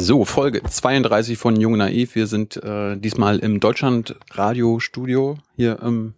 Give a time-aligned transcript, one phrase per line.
[0.00, 2.14] So, Folge 32 von Jung Naiv.
[2.14, 6.14] Wir sind äh, diesmal im Deutschland-Radio-Studio hier im,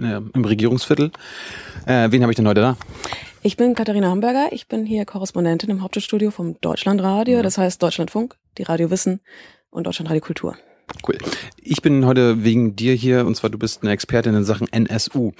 [0.00, 1.10] äh, im Regierungsviertel.
[1.86, 2.76] Äh, wen habe ich denn heute da?
[3.42, 4.50] Ich bin Katharina Hamburger.
[4.52, 7.42] Ich bin hier Korrespondentin im Hauptstadtstudio vom Deutschlandradio.
[7.42, 9.18] Das heißt Deutschlandfunk, die Radio Wissen
[9.70, 10.56] und Deutschlandradio Kultur.
[11.06, 11.18] Cool.
[11.60, 15.32] Ich bin heute wegen dir hier und zwar du bist eine Expertin in Sachen NSU.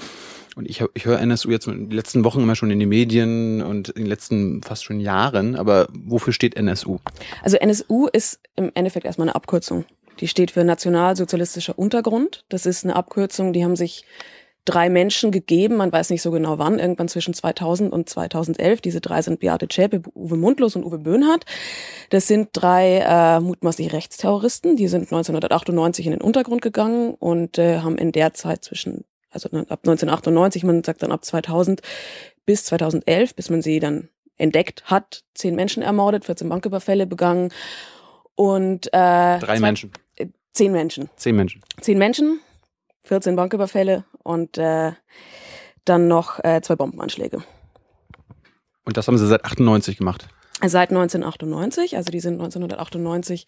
[0.56, 3.60] Und ich, ich höre NSU jetzt in den letzten Wochen immer schon in den Medien
[3.60, 5.54] und in den letzten fast schon Jahren.
[5.54, 6.98] Aber wofür steht NSU?
[7.42, 9.84] Also NSU ist im Endeffekt erstmal eine Abkürzung.
[10.20, 12.44] Die steht für Nationalsozialistischer Untergrund.
[12.48, 14.06] Das ist eine Abkürzung, die haben sich
[14.64, 18.80] drei Menschen gegeben, man weiß nicht so genau wann, irgendwann zwischen 2000 und 2011.
[18.80, 21.44] Diese drei sind Beate Zschäpe, Uwe Mundlos und Uwe Böhnhardt.
[22.08, 27.80] Das sind drei äh, mutmaßlich Rechtsterroristen, die sind 1998 in den Untergrund gegangen und äh,
[27.80, 29.04] haben in der Zeit zwischen
[29.44, 31.82] also ab 1998, man sagt dann ab 2000
[32.44, 37.52] bis 2011, bis man sie dann entdeckt hat, zehn Menschen ermordet, 14 Banküberfälle begangen
[38.34, 39.92] und äh, drei zwei, Menschen.
[40.16, 41.10] Äh, zehn Menschen.
[41.16, 41.62] Zehn Menschen.
[41.80, 42.40] Zehn Menschen,
[43.04, 44.92] 14 Banküberfälle und äh,
[45.84, 47.42] dann noch äh, zwei Bombenanschläge.
[48.84, 50.28] Und das haben sie seit 98 gemacht?
[50.60, 53.46] Seit 1998, also die sind 1998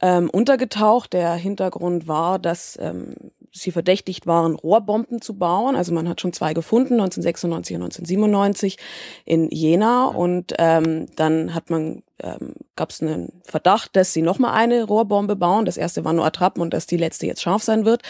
[0.00, 1.12] ähm, untergetaucht.
[1.12, 3.14] Der Hintergrund war, dass ähm,
[3.54, 5.76] sie verdächtigt waren, Rohrbomben zu bauen.
[5.76, 8.78] Also man hat schon zwei gefunden, 1996 und 1997
[9.24, 10.06] in Jena.
[10.06, 15.36] Und ähm, dann hat man ähm, gab es einen Verdacht, dass sie nochmal eine Rohrbombe
[15.36, 15.64] bauen.
[15.64, 18.02] Das erste war nur Attrappen und dass die letzte jetzt scharf sein wird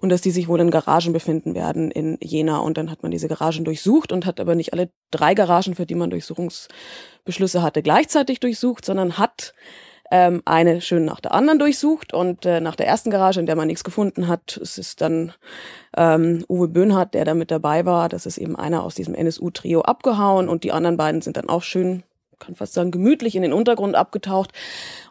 [0.00, 2.58] und dass die sich wohl in Garagen befinden werden in Jena.
[2.58, 5.86] Und dann hat man diese Garagen durchsucht und hat aber nicht alle drei Garagen, für
[5.86, 9.54] die man Durchsuchungsbeschlüsse hatte, gleichzeitig durchsucht, sondern hat
[10.12, 13.56] ähm, eine schön nach der anderen durchsucht und äh, nach der ersten Garage, in der
[13.56, 15.32] man nichts gefunden hat, es ist dann
[15.96, 19.80] ähm, Uwe Böhnhardt, der da mit dabei war, das ist eben einer aus diesem NSU-Trio
[19.80, 22.02] abgehauen und die anderen beiden sind dann auch schön
[22.42, 24.50] kann fast sagen, gemütlich in den Untergrund abgetaucht.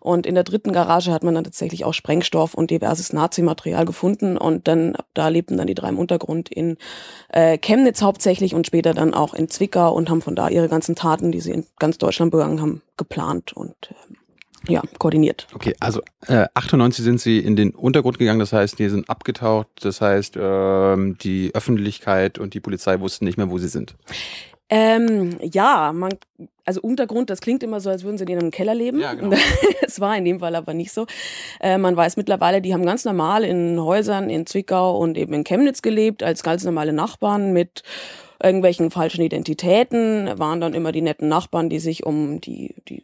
[0.02, 4.36] Und in der dritten Garage hat man dann tatsächlich auch Sprengstoff und diverses Nazi-Material gefunden.
[4.36, 6.76] Und dann, da lebten dann die drei im Untergrund in
[7.30, 10.96] äh, Chemnitz hauptsächlich und später dann auch in Zwickau und haben von da ihre ganzen
[10.96, 14.21] Taten, die sie in ganz Deutschland begangen haben, geplant und äh,
[14.68, 15.48] ja, koordiniert.
[15.54, 19.68] Okay, also äh, 98 sind sie in den Untergrund gegangen, das heißt, die sind abgetaucht,
[19.82, 23.96] das heißt, ähm, die Öffentlichkeit und die Polizei wussten nicht mehr, wo sie sind.
[24.74, 26.14] Ähm, ja, man,
[26.64, 29.00] also Untergrund, das klingt immer so, als würden sie in einem Keller leben.
[29.00, 29.36] Ja, genau.
[29.82, 31.06] Es war in dem Fall aber nicht so.
[31.60, 35.44] Äh, man weiß mittlerweile, die haben ganz normal in Häusern in Zwickau und eben in
[35.44, 37.84] Chemnitz gelebt, als ganz normale Nachbarn mit
[38.42, 43.04] irgendwelchen falschen Identitäten, waren dann immer die netten Nachbarn, die sich um die, die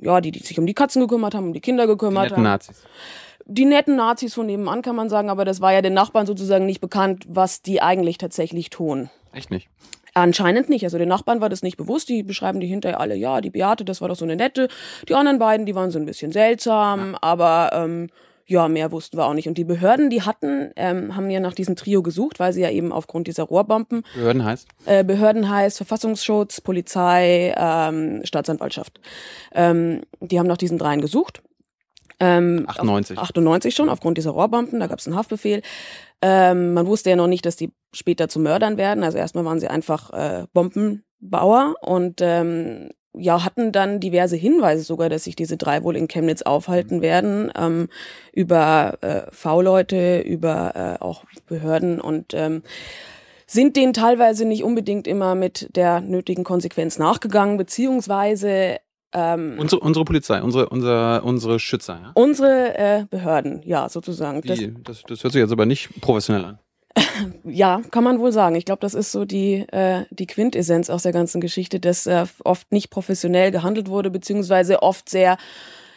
[0.00, 2.36] ja, die, die sich um die Katzen gekümmert haben, um die Kinder gekümmert die netten
[2.36, 2.52] haben.
[2.52, 2.82] Nazis.
[3.46, 6.66] Die netten Nazis von nebenan kann man sagen, aber das war ja den Nachbarn sozusagen
[6.66, 9.08] nicht bekannt, was die eigentlich tatsächlich tun.
[9.32, 9.68] Echt nicht?
[10.14, 10.84] Anscheinend nicht.
[10.84, 12.08] Also den Nachbarn war das nicht bewusst.
[12.08, 14.68] Die beschreiben die hinterher alle, ja, die Beate, das war doch so eine nette.
[15.08, 17.18] Die anderen beiden, die waren so ein bisschen seltsam, ja.
[17.22, 18.10] aber ähm,
[18.48, 19.46] ja, mehr wussten wir auch nicht.
[19.46, 22.70] Und die Behörden, die hatten, ähm, haben ja nach diesem Trio gesucht, weil sie ja
[22.70, 24.02] eben aufgrund dieser Rohrbomben.
[24.14, 24.66] Behörden heißt?
[24.86, 29.00] Äh, Behörden heißt Verfassungsschutz, Polizei, ähm, Staatsanwaltschaft.
[29.52, 31.42] Ähm, die haben nach diesen dreien gesucht.
[32.20, 33.18] Ähm, 98.
[33.18, 35.62] 98 schon, aufgrund dieser Rohrbomben, da gab es einen Haftbefehl.
[36.22, 39.04] Ähm, man wusste ja noch nicht, dass die später zu Mördern werden.
[39.04, 45.08] Also erstmal waren sie einfach äh, Bombenbauer und ähm, ja, hatten dann diverse Hinweise sogar,
[45.08, 47.02] dass sich diese drei wohl in Chemnitz aufhalten mhm.
[47.02, 47.88] werden, ähm,
[48.32, 52.62] über äh, V-Leute, über äh, auch Behörden und ähm,
[53.46, 58.76] sind denen teilweise nicht unbedingt immer mit der nötigen Konsequenz nachgegangen, beziehungsweise
[59.12, 62.10] ähm, unsere, unsere Polizei, unsere, unsere, unsere Schützer, ja?
[62.14, 64.42] Unsere äh, Behörden, ja, sozusagen.
[64.42, 66.58] Die, das, das, das hört sich jetzt aber nicht professionell an.
[67.44, 68.56] Ja, kann man wohl sagen.
[68.56, 72.26] Ich glaube, das ist so die, äh, die Quintessenz aus der ganzen Geschichte, dass äh,
[72.44, 75.36] oft nicht professionell gehandelt wurde, beziehungsweise oft sehr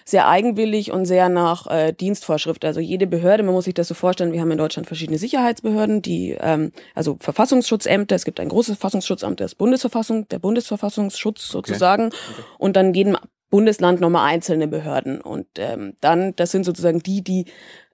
[0.03, 2.65] sehr eigenwillig und sehr nach äh, Dienstvorschrift.
[2.65, 6.01] Also jede Behörde, man muss sich das so vorstellen, wir haben in Deutschland verschiedene Sicherheitsbehörden,
[6.01, 12.17] die, ähm, also Verfassungsschutzämter, es gibt ein großes Verfassungsschutzamt, das Bundesverfassung, der Bundesverfassungsschutz sozusagen okay.
[12.33, 12.43] Okay.
[12.57, 13.17] und dann jedem
[13.49, 15.21] Bundesland nochmal einzelne Behörden.
[15.21, 17.45] Und ähm, dann, das sind sozusagen die, die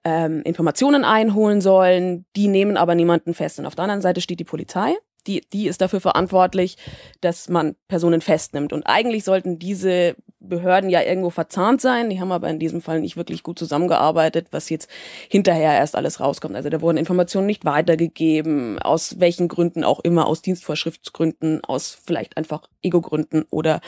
[0.08, 3.58] ähm, Informationen einholen sollen, die nehmen aber niemanden fest.
[3.58, 4.94] Und auf der anderen Seite steht die Polizei.
[5.26, 6.78] Die, die ist dafür verantwortlich,
[7.20, 8.72] dass man Personen festnimmt.
[8.72, 12.08] Und eigentlich sollten diese Behörden ja irgendwo verzahnt sein.
[12.08, 14.88] Die haben aber in diesem Fall nicht wirklich gut zusammengearbeitet, was jetzt
[15.28, 16.56] hinterher erst alles rauskommt.
[16.56, 22.36] Also da wurden Informationen nicht weitergegeben, aus welchen Gründen auch immer, aus Dienstvorschriftsgründen, aus vielleicht
[22.36, 23.80] einfach Ego-Gründen oder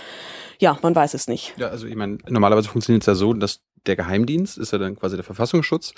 [0.58, 1.54] ja, man weiß es nicht.
[1.56, 4.96] Ja, also ich meine, normalerweise funktioniert es ja so, dass der Geheimdienst ist ja dann
[4.96, 5.94] quasi der Verfassungsschutz,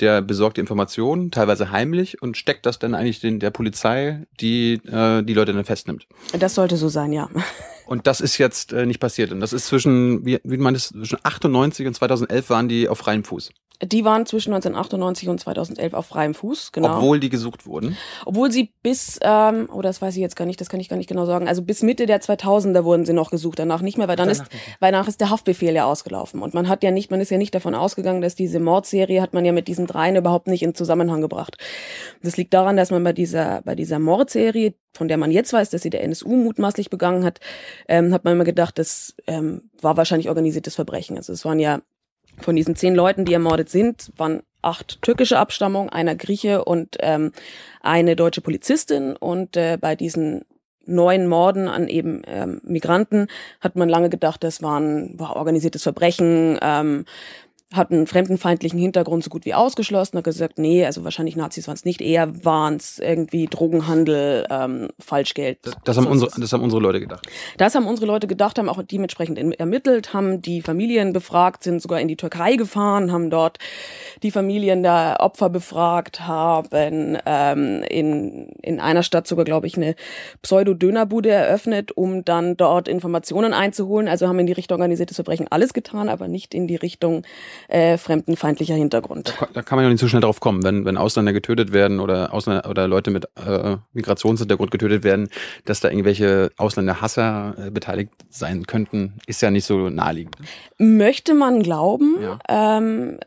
[0.00, 4.74] der besorgt die Informationen, teilweise heimlich und steckt das dann eigentlich den, der Polizei, die
[4.86, 6.06] äh, die Leute dann festnimmt.
[6.38, 7.28] Das sollte so sein, ja.
[7.86, 9.30] Und das ist jetzt äh, nicht passiert.
[9.30, 12.98] Und das ist zwischen, wie, wie du meintest, zwischen 98 und 2011 waren die auf
[12.98, 13.50] freiem Fuß.
[13.86, 16.96] Die waren zwischen 1998 und 2011 auf freiem Fuß, genau.
[16.96, 17.96] Obwohl die gesucht wurden.
[18.24, 20.96] Obwohl sie bis, ähm, oh, das weiß ich jetzt gar nicht, das kann ich gar
[20.96, 21.48] nicht genau sagen.
[21.48, 24.44] Also bis Mitte der 2000er wurden sie noch gesucht, danach nicht mehr, weil dann ist,
[24.80, 26.42] weil danach ist der Haftbefehl ja ausgelaufen.
[26.42, 29.34] Und man hat ja nicht, man ist ja nicht davon ausgegangen, dass diese Mordserie hat
[29.34, 31.56] man ja mit diesen dreien überhaupt nicht in Zusammenhang gebracht.
[32.22, 35.70] Das liegt daran, dass man bei dieser, bei dieser Mordserie, von der man jetzt weiß,
[35.70, 37.40] dass sie der NSU mutmaßlich begangen hat,
[37.88, 41.16] ähm, hat man immer gedacht, das ähm, war wahrscheinlich organisiertes Verbrechen.
[41.16, 41.80] Also es waren ja
[42.40, 47.32] von diesen zehn Leuten, die ermordet sind, waren acht türkische Abstammung, einer Grieche und ähm,
[47.80, 49.16] eine deutsche Polizistin.
[49.16, 50.44] Und äh, bei diesen
[50.86, 53.28] neun Morden an eben ähm, Migranten
[53.60, 56.58] hat man lange gedacht, das waren, war organisiertes Verbrechen.
[56.60, 57.04] Ähm,
[57.76, 61.74] hat einen fremdenfeindlichen Hintergrund so gut wie ausgeschlossen, hat gesagt, nee, also wahrscheinlich Nazis waren
[61.74, 65.58] es nicht, eher waren es irgendwie Drogenhandel, ähm, Falschgeld.
[65.62, 67.26] Das, das haben unsere, das haben unsere Leute gedacht.
[67.58, 72.00] Das haben unsere Leute gedacht, haben auch dementsprechend ermittelt, haben die Familien befragt, sind sogar
[72.00, 73.58] in die Türkei gefahren, haben dort
[74.22, 79.94] die Familien der Opfer befragt, haben ähm, in, in einer Stadt sogar, glaube ich, eine
[80.42, 84.08] Pseudo-Dönerbude eröffnet, um dann dort Informationen einzuholen.
[84.08, 87.22] Also haben in die Richtung organisiertes Verbrechen alles getan, aber nicht in die Richtung
[87.68, 89.34] äh, fremdenfeindlicher Hintergrund.
[89.40, 92.00] Da, da, kann man ja nicht so schnell drauf kommen, wenn, wenn Ausländer getötet werden
[92.00, 95.28] oder Ausländer oder Leute mit äh, Migrationshintergrund getötet werden,
[95.64, 100.36] dass da irgendwelche Ausländerhasser äh, beteiligt sein könnten, ist ja nicht so naheliegend.
[100.78, 102.16] Möchte man glauben.
[102.20, 102.38] Ja.
[102.48, 103.18] Ähm,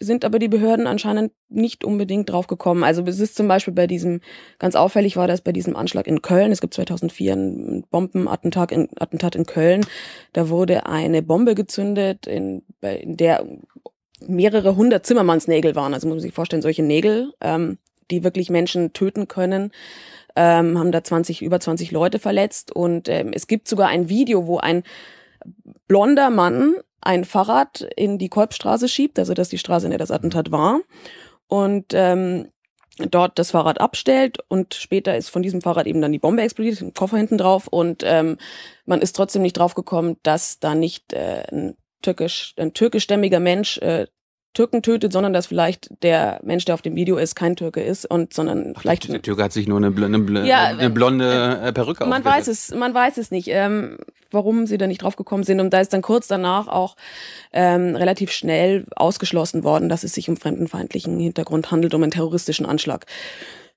[0.00, 2.84] sind aber die Behörden anscheinend nicht unbedingt drauf gekommen.
[2.84, 4.20] Also es ist zum Beispiel bei diesem,
[4.58, 6.52] ganz auffällig war das bei diesem Anschlag in Köln.
[6.52, 9.84] Es gibt 2004 ein Bombenattentat in, Attentat in Köln.
[10.32, 13.44] Da wurde eine Bombe gezündet, in, in der
[14.26, 15.94] mehrere hundert Zimmermannsnägel waren.
[15.94, 17.78] Also muss man sich vorstellen, solche Nägel, ähm,
[18.10, 19.72] die wirklich Menschen töten können.
[20.36, 22.70] Ähm, haben da 20, über 20 Leute verletzt.
[22.74, 24.84] Und ähm, es gibt sogar ein Video, wo ein
[25.88, 30.10] blonder Mann ein Fahrrad in die Kolbstraße schiebt, also dass die Straße, in der das
[30.10, 30.80] Attentat war.
[31.46, 32.48] Und ähm,
[32.98, 36.80] dort das Fahrrad abstellt und später ist von diesem Fahrrad eben dann die Bombe explodiert,
[36.80, 38.38] ein Koffer hinten drauf und ähm,
[38.86, 43.78] man ist trotzdem nicht drauf gekommen, dass da nicht äh, ein türkisch ein türkischstämmiger Mensch
[43.78, 44.06] äh,
[44.54, 48.06] Türken tötet, sondern dass vielleicht der Mensch, der auf dem Video ist, kein Türke ist
[48.06, 51.72] und sondern Ach, vielleicht der Türke hat sich nur eine, blonde, ja, eine blonde äh,
[51.72, 53.98] Perücke Man weiß es, man weiß es nicht, ähm,
[54.30, 56.96] warum sie da nicht drauf gekommen sind und da ist dann kurz danach auch
[57.52, 62.66] ähm, relativ schnell ausgeschlossen worden, dass es sich um fremdenfeindlichen Hintergrund handelt, um einen terroristischen
[62.66, 63.06] Anschlag.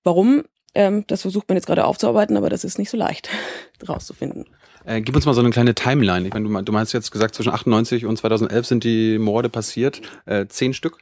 [0.03, 0.43] Warum?
[0.73, 3.29] Ähm, das versucht man jetzt gerade aufzuarbeiten, aber das ist nicht so leicht
[3.87, 4.45] rauszufinden.
[4.85, 6.27] Äh, gib uns mal so eine kleine Timeline.
[6.27, 10.01] Ich meine, du, meinst jetzt gesagt, zwischen 98 und 2011 sind die Morde passiert.
[10.25, 10.97] Äh, zehn Stück?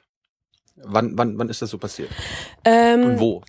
[0.75, 2.09] Wann, wann, wann ist das so passiert?
[2.65, 3.43] Ähm, und wo?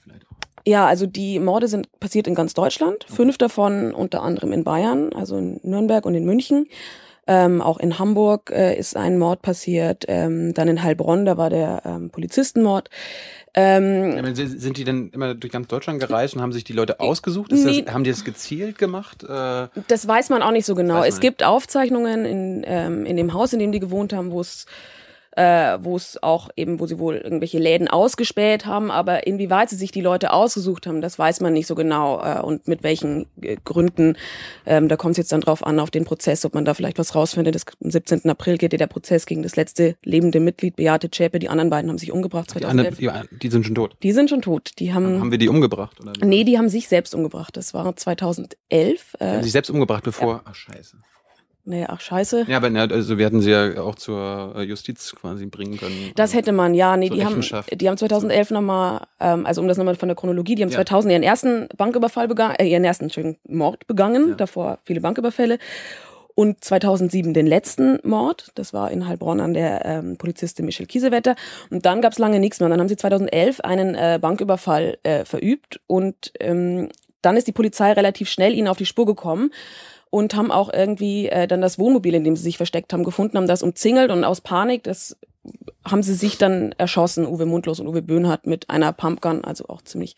[0.66, 3.04] Ja, also die Morde sind passiert in ganz Deutschland.
[3.08, 6.66] Fünf davon unter anderem in Bayern, also in Nürnberg und in München.
[7.26, 10.04] Ähm, auch in Hamburg äh, ist ein Mord passiert.
[10.08, 12.90] Ähm, dann in Heilbronn, da war der ähm, Polizistenmord.
[13.54, 17.50] Ähm, sind die denn immer durch ganz Deutschland gereist und haben sich die Leute ausgesucht?
[17.50, 19.24] Nee, das, haben die das gezielt gemacht?
[19.24, 21.02] Äh, das weiß man auch nicht so genau.
[21.02, 24.66] Es gibt Aufzeichnungen in, ähm, in dem Haus, in dem die gewohnt haben, wo es
[25.36, 29.76] äh, wo es auch eben, wo sie wohl irgendwelche Läden ausgespäht haben, aber inwieweit sie
[29.76, 33.26] sich die Leute ausgesucht haben, das weiß man nicht so genau äh, und mit welchen
[33.40, 34.16] äh, Gründen.
[34.66, 36.98] Ähm, da kommt es jetzt dann drauf an, auf den Prozess, ob man da vielleicht
[36.98, 37.54] was rausfindet.
[37.54, 38.28] Das, am 17.
[38.28, 41.38] April geht ja der Prozess gegen das letzte lebende Mitglied, Beate Zschäpe.
[41.38, 42.50] Die anderen beiden haben sich umgebracht.
[42.50, 42.98] 2011.
[42.98, 43.96] Die, anderen, die sind schon tot?
[44.02, 44.72] Die sind schon tot.
[44.78, 46.00] Die haben, haben wir die umgebracht?
[46.00, 46.12] Oder?
[46.24, 47.56] Nee, die haben sich selbst umgebracht.
[47.56, 48.56] Das war 2011.
[49.20, 50.34] Die haben sich selbst umgebracht, bevor...
[50.34, 50.42] Ja.
[50.44, 50.96] Ach, scheiße.
[51.64, 52.46] Nee, ach scheiße.
[52.48, 56.12] Ja, aber also wir hätten sie ja auch zur äh, Justiz quasi bringen können.
[56.16, 56.96] Das hätte man, ja.
[56.96, 60.54] Nee, die haben, die haben 2011 nochmal, ähm, also um das nochmal von der Chronologie,
[60.54, 60.76] die haben ja.
[60.76, 64.34] 2000 ihren ersten Banküberfall begangen, äh, ihren ersten schönen Mord begangen, ja.
[64.36, 65.58] davor viele Banküberfälle.
[66.34, 71.34] Und 2007 den letzten Mord, das war in Heilbronn an der ähm, Polizistin Michelle Kiesewetter.
[71.68, 72.66] Und dann gab es lange nichts mehr.
[72.66, 76.88] Und dann haben sie 2011 einen äh, Banküberfall äh, verübt und ähm,
[77.20, 79.50] dann ist die Polizei relativ schnell ihnen auf die Spur gekommen
[80.10, 83.36] und haben auch irgendwie äh, dann das Wohnmobil, in dem sie sich versteckt haben, gefunden,
[83.36, 85.16] haben das umzingelt und aus Panik, das
[85.84, 89.82] haben sie sich dann erschossen, Uwe Mundlos und Uwe Böhnhardt mit einer Pumpgun, also auch
[89.82, 90.16] ziemlich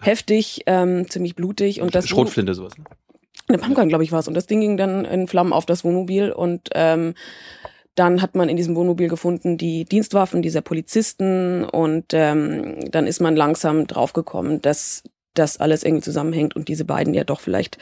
[0.00, 1.82] heftig, ähm, ziemlich blutig.
[1.82, 2.78] Und das Schrotflinte sowas.
[2.78, 2.84] Ne?
[3.48, 4.28] Eine Pumpgun, glaube ich, war es.
[4.28, 7.14] Und das Ding ging dann in Flammen auf das Wohnmobil und ähm,
[7.94, 13.20] dann hat man in diesem Wohnmobil gefunden die Dienstwaffen dieser Polizisten und ähm, dann ist
[13.20, 15.02] man langsam draufgekommen, dass
[15.34, 17.78] das alles irgendwie zusammenhängt und diese beiden ja doch vielleicht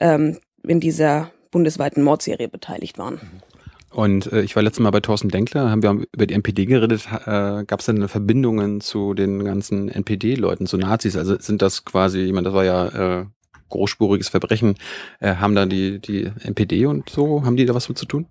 [0.00, 3.20] ähm, in dieser bundesweiten Mordserie beteiligt waren.
[3.90, 7.06] Und äh, ich war letztes Mal bei Thorsten Denkler, haben wir über die NPD geredet.
[7.24, 11.16] Äh, Gab es denn Verbindungen zu den ganzen NPD-Leuten, zu Nazis?
[11.16, 13.26] Also sind das quasi, ich meine, das war ja äh,
[13.68, 14.74] großspuriges Verbrechen.
[15.20, 18.26] Äh, haben da die, die NPD und so, haben die da was mit zu tun?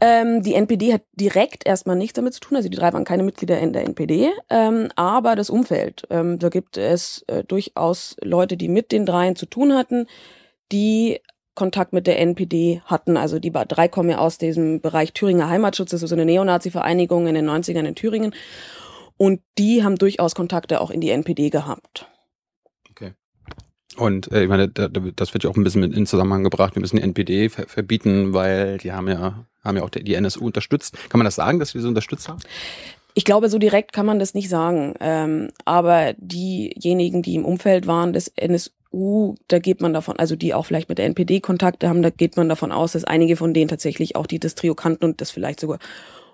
[0.00, 3.24] Ähm, die NPD hat direkt erstmal nichts damit zu tun, also die drei waren keine
[3.24, 6.04] Mitglieder in der NPD, ähm, aber das Umfeld.
[6.10, 10.06] Ähm, da gibt es äh, durchaus Leute, die mit den dreien zu tun hatten,
[10.70, 11.18] die
[11.58, 13.16] Kontakt mit der NPD hatten.
[13.16, 17.26] Also die drei kommen ja aus diesem Bereich Thüringer Heimatschutz, das ist so eine Neonazi-Vereinigung
[17.26, 18.32] in den 90ern in Thüringen.
[19.16, 22.06] Und die haben durchaus Kontakte auch in die NPD gehabt.
[22.92, 23.14] Okay.
[23.96, 26.76] Und äh, ich meine, das wird ja auch ein bisschen in Zusammenhang gebracht.
[26.76, 30.46] Wir müssen die NPD ver verbieten, weil die haben ja haben ja auch die NSU
[30.46, 30.96] unterstützt.
[31.08, 32.38] Kann man das sagen, dass wir sie unterstützt haben?
[33.14, 34.94] Ich glaube, so direkt kann man das nicht sagen.
[35.00, 40.54] Ähm, aber diejenigen, die im Umfeld waren des NSU, da geht man davon, also die
[40.54, 43.52] auch vielleicht mit der NPD Kontakte haben, da geht man davon aus, dass einige von
[43.52, 45.78] denen tatsächlich auch die das Trio kannten und das vielleicht sogar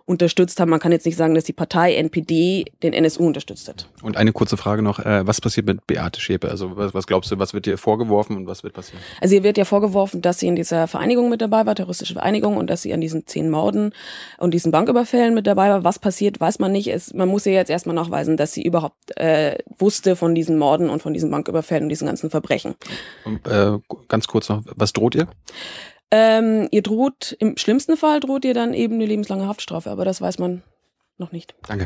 [0.07, 0.69] unterstützt haben.
[0.69, 3.89] Man kann jetzt nicht sagen, dass die Partei NPD den NSU unterstützt hat.
[4.03, 6.51] Und eine kurze Frage noch, äh, was passiert mit Beate Schäpe?
[6.51, 9.01] Also was, was glaubst du, was wird dir vorgeworfen und was wird passieren?
[9.23, 12.59] Also ihr wird ja vorgeworfen, dass sie in dieser Vereinigung mit dabei war, terroristische Vereinigung,
[12.59, 13.93] und dass sie an diesen zehn Morden
[14.39, 15.85] und diesen Banküberfällen mit dabei war.
[15.85, 16.89] Was passiert, weiß man nicht.
[16.89, 20.91] Es, man muss ihr jetzt erstmal nachweisen, dass sie überhaupt äh, wusste von diesen Morden
[20.91, 22.75] und von diesen Banküberfällen und diesen ganzen Verbrechen.
[23.25, 25.29] Und, äh, ganz kurz noch, was droht ihr?
[26.11, 30.21] Ähm, ihr droht, im schlimmsten Fall droht ihr dann eben eine lebenslange Haftstrafe, aber das
[30.21, 30.63] weiß man
[31.19, 31.55] noch nicht.
[31.67, 31.83] Danke.